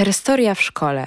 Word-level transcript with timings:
Herstoria 0.00 0.54
w 0.54 0.62
szkole. 0.62 1.06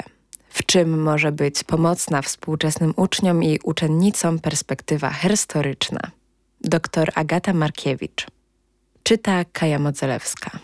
W 0.50 0.66
czym 0.66 1.02
może 1.02 1.32
być 1.32 1.64
pomocna 1.64 2.22
współczesnym 2.22 2.94
uczniom 2.96 3.44
i 3.44 3.60
uczennicom 3.64 4.40
perspektywa 4.40 5.10
herstoryczna? 5.10 6.00
Dr 6.62 7.12
Agata 7.16 7.54
Markiewicz. 7.54 8.28
Czyta 9.04 9.46
Kaja 9.54 9.80
Modzelewska. 9.80 10.60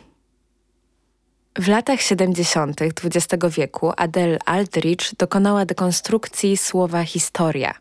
W 1.60 1.68
latach 1.68 2.02
70. 2.02 2.82
XX 2.82 3.56
wieku 3.56 3.92
Adele 3.98 4.38
Aldrich 4.46 5.16
dokonała 5.18 5.66
dekonstrukcji 5.66 6.58
słowa 6.58 7.04
historia, 7.04 7.74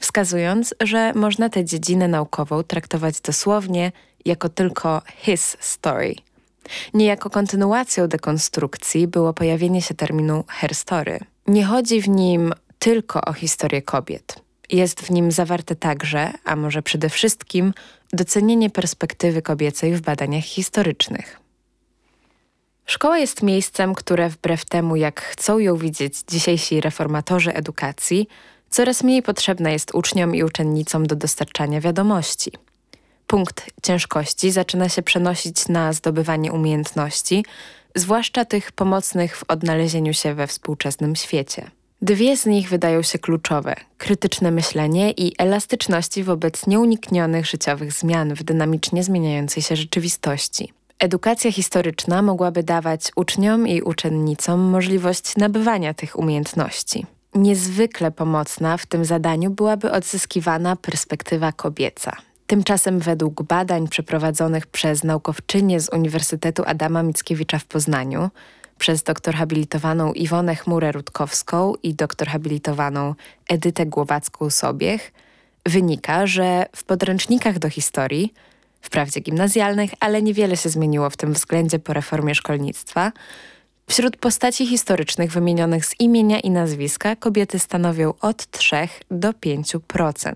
wskazując, 0.00 0.74
że 0.80 1.12
można 1.14 1.48
tę 1.48 1.64
dziedzinę 1.64 2.08
naukową 2.08 2.62
traktować 2.62 3.20
dosłownie 3.20 3.92
jako 4.24 4.48
tylko 4.48 5.02
his 5.16 5.56
story– 5.60 6.14
Niejako 6.94 7.30
kontynuacją 7.30 8.08
dekonstrukcji 8.08 9.06
było 9.06 9.32
pojawienie 9.32 9.82
się 9.82 9.94
terminu 9.94 10.44
herstory. 10.48 11.18
Nie 11.46 11.64
chodzi 11.64 12.00
w 12.00 12.08
nim 12.08 12.52
tylko 12.78 13.20
o 13.20 13.32
historię 13.32 13.82
kobiet. 13.82 14.42
Jest 14.70 15.00
w 15.00 15.10
nim 15.10 15.32
zawarte 15.32 15.76
także, 15.76 16.32
a 16.44 16.56
może 16.56 16.82
przede 16.82 17.08
wszystkim, 17.08 17.74
docenienie 18.12 18.70
perspektywy 18.70 19.42
kobiecej 19.42 19.94
w 19.94 20.00
badaniach 20.00 20.44
historycznych. 20.44 21.40
Szkoła 22.86 23.18
jest 23.18 23.42
miejscem, 23.42 23.94
które 23.94 24.28
wbrew 24.28 24.64
temu, 24.64 24.96
jak 24.96 25.20
chcą 25.20 25.58
ją 25.58 25.76
widzieć 25.76 26.14
dzisiejsi 26.28 26.80
reformatorzy 26.80 27.54
edukacji, 27.54 28.28
coraz 28.70 29.02
mniej 29.02 29.22
potrzebne 29.22 29.72
jest 29.72 29.94
uczniom 29.94 30.34
i 30.34 30.44
uczennicom 30.44 31.06
do 31.06 31.16
dostarczania 31.16 31.80
wiadomości– 31.80 32.52
punkt 33.32 33.70
ciężkości 33.82 34.50
zaczyna 34.50 34.88
się 34.88 35.02
przenosić 35.02 35.68
na 35.68 35.92
zdobywanie 35.92 36.52
umiejętności, 36.52 37.44
zwłaszcza 37.94 38.44
tych 38.44 38.72
pomocnych 38.72 39.36
w 39.36 39.44
odnalezieniu 39.48 40.12
się 40.12 40.34
we 40.34 40.46
współczesnym 40.46 41.16
świecie. 41.16 41.70
Dwie 42.02 42.36
z 42.36 42.46
nich 42.46 42.68
wydają 42.68 43.02
się 43.02 43.18
kluczowe: 43.18 43.74
krytyczne 43.98 44.50
myślenie 44.50 45.10
i 45.10 45.32
elastyczności 45.38 46.24
wobec 46.24 46.66
nieuniknionych 46.66 47.46
życiowych 47.46 47.92
zmian 47.92 48.34
w 48.34 48.42
dynamicznie 48.42 49.04
zmieniającej 49.04 49.62
się 49.62 49.76
rzeczywistości. 49.76 50.72
Edukacja 50.98 51.52
historyczna 51.52 52.22
mogłaby 52.22 52.62
dawać 52.62 53.10
uczniom 53.16 53.68
i 53.68 53.82
uczennicom 53.82 54.60
możliwość 54.60 55.36
nabywania 55.36 55.94
tych 55.94 56.18
umiejętności. 56.18 57.06
Niezwykle 57.34 58.10
pomocna 58.10 58.76
w 58.76 58.86
tym 58.86 59.04
zadaniu 59.04 59.50
byłaby 59.50 59.90
odzyskiwana 59.92 60.76
perspektywa 60.76 61.52
kobieca, 61.52 62.16
Tymczasem 62.46 62.98
według 62.98 63.42
badań 63.42 63.88
przeprowadzonych 63.88 64.66
przez 64.66 65.04
naukowczynię 65.04 65.80
z 65.80 65.88
Uniwersytetu 65.88 66.62
Adama 66.66 67.02
Mickiewicza 67.02 67.58
w 67.58 67.64
Poznaniu, 67.64 68.30
przez 68.78 69.02
doktor 69.02 69.34
habilitowaną 69.34 70.12
Iwonę 70.12 70.54
Chmurę-Rutkowską 70.54 71.74
i 71.82 71.94
doktor 71.94 72.28
habilitowaną 72.28 73.14
Edytę 73.48 73.86
Głowacką-Sobiech, 73.86 75.12
wynika, 75.66 76.26
że 76.26 76.66
w 76.76 76.84
podręcznikach 76.84 77.58
do 77.58 77.70
historii, 77.70 78.32
wprawdzie 78.80 79.20
gimnazjalnych, 79.20 79.90
ale 80.00 80.22
niewiele 80.22 80.56
się 80.56 80.68
zmieniło 80.68 81.10
w 81.10 81.16
tym 81.16 81.32
względzie 81.32 81.78
po 81.78 81.92
reformie 81.92 82.34
szkolnictwa, 82.34 83.12
wśród 83.88 84.16
postaci 84.16 84.66
historycznych 84.66 85.32
wymienionych 85.32 85.86
z 85.86 86.00
imienia 86.00 86.40
i 86.40 86.50
nazwiska 86.50 87.16
kobiety 87.16 87.58
stanowią 87.58 88.14
od 88.20 88.50
3 88.50 88.76
do 89.10 89.30
5%. 89.30 90.32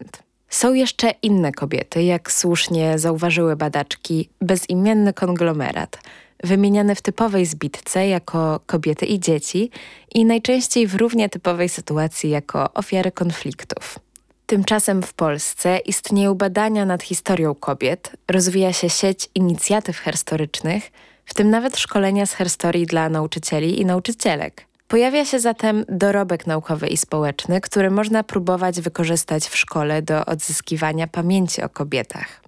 Są 0.48 0.75
jeszcze 0.75 1.11
inne 1.22 1.52
kobiety, 1.52 2.02
jak 2.02 2.33
słusznie 2.33 2.98
zauważyły 2.98 3.56
badaczki, 3.56 4.28
bezimienny 4.41 5.12
konglomerat, 5.12 5.98
wymieniane 6.44 6.94
w 6.94 7.03
typowej 7.03 7.47
zbitce 7.47 8.08
jako 8.08 8.61
kobiety 8.66 9.06
i 9.06 9.20
dzieci 9.20 9.70
i 10.14 10.25
najczęściej 10.25 10.86
w 10.86 10.94
równie 10.94 11.28
typowej 11.28 11.69
sytuacji 11.69 12.30
jako 12.30 12.72
ofiary 12.75 13.12
konfliktów. 13.12 13.98
Tymczasem 14.47 15.03
w 15.03 15.14
Polsce 15.14 15.78
istnieją 15.78 16.34
badania 16.34 16.84
nad 16.84 17.03
historią 17.03 17.54
kobiet, 17.54 18.12
rozwija 18.28 18.72
się 18.72 18.91
sieć 18.91 19.28
inicjatyw 19.34 19.99
herstorycznych, 19.99 20.91
w 21.25 21.34
tym 21.34 21.50
nawet 21.50 21.76
szkolenia 21.76 22.26
z 22.26 22.32
herstorii 22.32 22.87
dla 22.87 23.09
nauczycieli 23.09 23.81
i 23.81 23.87
nauczycielek. 23.87 24.66
Pojawia 24.88 25.24
się 25.24 25.41
zatem 25.41 25.84
dorobek 25.88 26.47
naukowy 26.47 26.86
i 26.86 26.97
społeczny, 26.97 27.60
który 27.60 27.91
można 27.91 28.22
próbować 28.24 28.80
wykorzystać 28.80 29.44
w 29.44 29.56
szkole 29.56 30.02
do 30.02 30.24
odzyskiwania 30.24 31.06
pamięci 31.06 31.62
o 31.62 31.69
kobietach. 31.69 32.42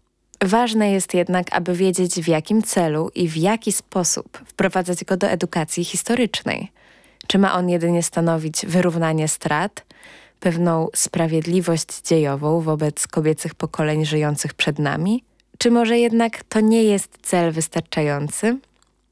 Ważne 0.44 0.91
jest 0.91 1.15
jednak, 1.15 1.47
aby 1.50 1.75
wiedzieć 1.75 2.15
w 2.15 2.28
jakim 2.28 2.62
celu 2.62 3.10
i 3.15 3.28
w 3.28 3.37
jaki 3.37 3.72
sposób 3.72 4.38
wprowadzać 4.47 5.04
go 5.04 5.16
do 5.16 5.27
edukacji 5.27 5.84
historycznej. 5.84 6.72
Czy 7.27 7.38
ma 7.38 7.54
on 7.54 7.69
jedynie 7.69 8.03
stanowić 8.03 8.66
wyrównanie 8.66 9.28
strat, 9.28 9.84
pewną 10.41 10.88
sprawiedliwość 10.94 12.03
dziejową 12.04 12.60
wobec 12.60 13.06
kobiecych 13.06 13.54
pokoleń 13.54 14.06
żyjących 14.06 14.54
przed 14.54 14.78
nami? 14.78 15.25
Czy 15.59 15.71
może 15.71 15.98
jednak 15.98 16.44
to 16.44 16.60
nie 16.60 16.84
jest 16.84 17.19
cel 17.22 17.53
wystarczający? 17.53 18.59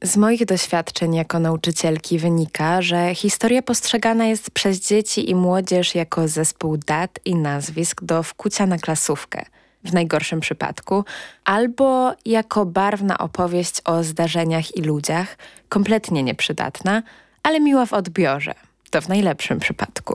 Z 0.05 0.17
moich 0.17 0.45
doświadczeń 0.45 1.15
jako 1.15 1.39
nauczycielki 1.39 2.19
wynika, 2.19 2.83
że 2.83 3.15
historia 3.15 3.63
postrzegana 3.63 4.27
jest 4.27 4.51
przez 4.51 4.81
dzieci 4.81 5.31
i 5.31 5.35
młodzież 5.35 5.95
jako 5.95 6.29
zespół 6.29 6.77
dat 6.77 7.19
i 7.25 7.35
nazwisk 7.35 8.05
do 8.05 8.23
wkucia 8.23 8.67
na 8.67 8.79
klasówkę, 8.79 9.45
w 9.85 9.93
najgorszym 9.93 10.41
przypadku, 10.41 11.05
albo 11.45 12.13
jako 12.25 12.67
barwna 12.67 13.19
opowieść 13.19 13.81
o 13.85 14.03
zdarzeniach 14.03 14.77
i 14.77 14.83
ludziach, 14.83 15.37
kompletnie 15.69 16.23
nieprzydatna, 16.23 17.03
ale 17.43 17.61
miła 17.61 17.87
w 17.87 17.93
odbiorze, 17.93 18.55
to 18.91 19.01
w 19.01 19.09
najlepszym 19.09 19.59
przypadku. 19.59 20.15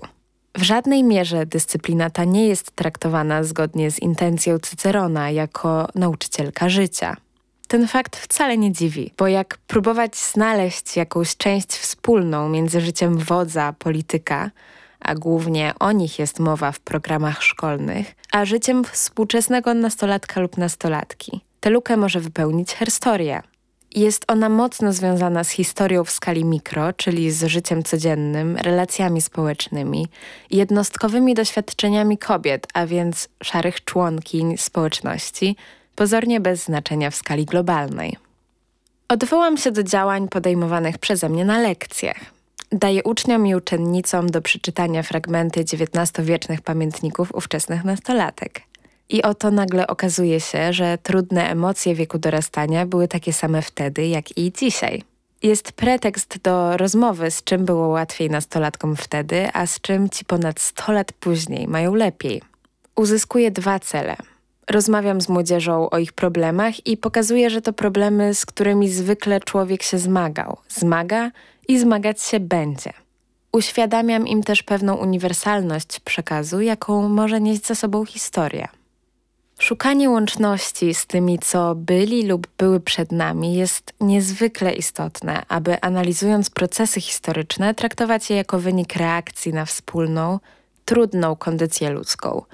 W 0.58 0.64
żadnej 0.64 1.04
mierze 1.04 1.46
dyscyplina 1.46 2.10
ta 2.10 2.24
nie 2.24 2.48
jest 2.48 2.72
traktowana 2.72 3.44
zgodnie 3.44 3.92
z 3.92 4.00
intencją 4.00 4.60
Cycerona 4.60 5.30
jako 5.30 5.88
nauczycielka 5.96 6.70
życia. 6.70 7.18
Ten 7.72 7.88
fakt 7.88 8.16
wcale 8.16 8.58
nie 8.58 8.72
dziwi, 8.72 9.12
bo 9.18 9.28
jak 9.28 9.58
próbować 9.58 10.18
znaleźć 10.18 10.98
jakąś 10.98 11.38
część 11.38 11.68
wspólną 11.68 12.50
między 12.50 12.82
życiem 12.82 13.18
wodza, 13.18 13.74
polityka, 13.80 14.52
a 15.00 15.16
głównie 15.16 15.74
o 15.80 15.92
nich 15.92 16.20
jest 16.20 16.40
mowa 16.40 16.72
w 16.72 16.80
programach 16.80 17.44
szkolnych, 17.44 18.16
a 18.32 18.46
życiem 18.46 18.84
współczesnego 18.84 19.74
nastolatka 19.74 20.42
lub 20.42 20.58
nastolatki. 20.58 21.42
Tę 21.60 21.70
lukę 21.70 21.98
może 21.98 22.20
wypełnić 22.20 22.74
herstoria. 22.74 23.44
Jest 23.96 24.26
ona 24.28 24.50
mocno 24.50 24.94
związana 24.94 25.44
z 25.44 25.50
historią 25.50 26.04
w 26.04 26.12
skali 26.12 26.46
mikro, 26.46 26.94
czyli 26.94 27.32
z 27.32 27.44
życiem 27.44 27.84
codziennym, 27.84 28.58
relacjami 28.58 29.22
społecznymi, 29.22 30.08
jednostkowymi 30.50 31.34
doświadczeniami 31.34 32.18
kobiet, 32.18 32.68
a 32.74 32.86
więc 32.86 33.30
szarych 33.44 33.84
członkiń 33.84 34.58
społeczności, 34.58 35.56
pozornie 35.96 36.40
bez 36.40 36.64
znaczenia 36.64 37.10
w 37.10 37.16
skali 37.16 37.46
globalnej. 37.46 38.18
Odwołam 39.08 39.58
się 39.58 39.72
do 39.72 39.84
działań 39.84 40.28
podejmowanych 40.28 40.98
przeze 40.98 41.30
mnie 41.30 41.46
na 41.46 41.60
lekcjach. 41.60 42.18
Daję 42.72 43.04
uczniom 43.04 43.48
i 43.48 43.56
uczennicom 43.56 44.30
do 44.30 44.42
przeczytania 44.42 45.04
fragmenty 45.04 45.60
XIX-wiecznych 45.60 46.62
pamiętników 46.62 47.36
ówczesnych 47.36 47.84
nastolatek. 47.84 48.62
I 49.10 49.22
oto 49.22 49.52
nagle 49.52 49.88
okazuje 49.88 50.40
się, 50.40 50.74
że 50.74 50.98
trudne 50.98 51.50
emocje 51.50 51.96
wieku 51.96 52.18
dorastania 52.18 52.86
były 52.86 53.08
takie 53.08 53.34
same 53.34 53.62
wtedy, 53.62 54.08
jak 54.08 54.38
i 54.38 54.52
dzisiaj. 54.52 55.04
Jest 55.44 55.72
pretekst 55.72 56.38
do 56.42 56.78
rozmowy, 56.78 57.32
z 57.32 57.44
czym 57.44 57.66
było 57.66 57.88
łatwiej 57.88 58.30
nastolatkom 58.30 58.96
wtedy, 58.96 59.50
a 59.54 59.68
z 59.68 59.82
czym 59.82 60.10
ci 60.10 60.26
ponad 60.26 60.60
100 60.60 60.92
lat 60.92 61.14
później 61.14 61.68
mają 61.68 61.96
lepiej. 61.96 62.42
Uzyskuje 62.96 63.52
dwa 63.52 63.80
cele– 63.80 64.16
rozmawiam 64.70 65.22
z 65.22 65.30
młodzieżą 65.30 65.90
o 65.90 65.98
ich 65.98 66.14
problemach 66.14 66.88
i 66.88 66.98
pokazuję, 66.98 67.50
że 67.50 67.62
to 67.62 67.74
problemy, 67.74 68.34
z 68.34 68.46
którymi 68.46 68.90
zwykle 68.90 69.40
człowiek 69.40 69.84
się 69.84 70.00
zmagał, 70.00 70.58
zmaga 70.70 71.32
i 71.68 71.80
zmagać 71.80 72.22
się 72.22 72.40
będzie. 72.40 72.94
Uświadamiam 73.52 74.28
im 74.28 74.44
też 74.44 74.64
pewną 74.64 74.96
uniwersalność 74.96 76.00
przekazu, 76.00 76.62
jaką 76.62 77.10
może 77.10 77.42
nieść 77.42 77.66
za 77.66 77.76
sobą 77.76 78.06
historia. 78.06 78.68
Szukanie 79.60 80.10
łączności 80.10 80.94
z 80.94 81.06
tymi, 81.06 81.40
co 81.40 81.76
byli 81.76 82.28
lub 82.28 82.48
były 82.58 82.80
przed 82.80 83.12
nami, 83.12 83.54
jest 83.54 83.94
niezwykle 84.00 84.74
istotne, 84.74 85.44
aby 85.48 85.82
analizując 85.82 86.50
procesy 86.50 87.02
historyczne, 87.02 87.74
traktować 87.74 88.30
je 88.30 88.36
jako 88.36 88.60
wynik 88.60 88.96
reakcji 88.96 89.54
na 89.54 89.66
wspólną, 89.66 90.40
trudną 90.86 91.36
kondycję 91.36 91.90
ludzką– 91.90 92.42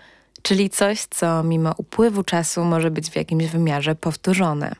czyli 0.47 0.69
coś, 0.69 1.05
co 1.09 1.43
mimo 1.43 1.73
upływu 1.77 2.23
czasu 2.23 2.63
może 2.63 2.91
być 2.91 3.09
w 3.09 3.15
jakimś 3.15 3.45
wymiarze 3.45 3.95
powtórzone. 3.95 4.75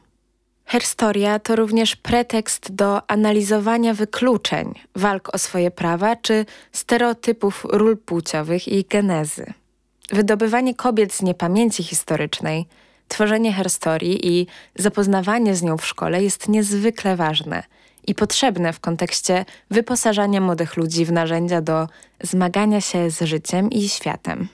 Herstoria 0.66 1.40
to 1.40 1.56
również 1.56 1.96
pretekst 1.96 2.72
do 2.72 3.12
analizowania 3.12 3.94
wykluczeń, 3.94 4.74
walk 4.96 5.36
o 5.36 5.38
swoje 5.38 5.72
prawa 5.72 6.16
czy 6.16 6.46
stereotypów 6.72 7.66
ról 7.70 7.98
płciowych 7.98 8.68
i 8.68 8.84
genezy. 8.84 9.54
Wydobywanie 10.10 10.76
kobiet 10.76 11.14
z 11.14 11.22
niepamięci 11.22 11.84
historycznej, 11.84 12.68
tworzenie 13.08 13.54
herstorii 13.54 14.28
i 14.28 14.48
zapoznawanie 14.76 15.56
z 15.56 15.62
nią 15.64 15.78
w 15.78 15.86
szkole 15.86 16.24
jest 16.24 16.50
niezwykle 16.50 17.16
ważne 17.16 17.64
i 18.08 18.16
potrzebne 18.16 18.74
w 18.74 18.80
kontekście 18.80 19.46
wyposażania 19.72 20.42
młodych 20.42 20.78
ludzi 20.78 21.06
w 21.06 21.12
narzędzia 21.12 21.62
do 21.62 21.88
zmagania 22.24 22.82
się 22.82 23.10
z 23.10 23.22
życiem 23.22 23.70
i 23.70 23.90
światem. 23.90 24.48